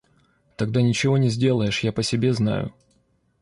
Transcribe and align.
Тогда 0.57 0.81
ничего 0.81 1.19
не 1.19 1.29
сделаешь, 1.29 1.81
я 1.83 1.91
по 1.91 2.01
себе 2.01 2.33
знаю. 2.33 2.73